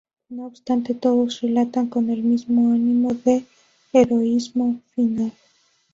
No 0.29 0.47
obstante, 0.47 0.95
todos 0.95 1.41
relatan 1.41 1.85
con 1.85 2.09
el 2.09 2.23
mismo 2.23 2.73
ánimo 2.73 3.11
su 3.11 3.43
heroísmo 3.93 4.81
final. 4.95 5.31